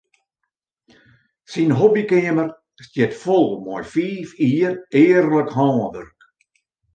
[1.51, 2.49] Syn hobbykeamer
[2.85, 6.19] stiet fol mei fiif jier earlik hânwurk.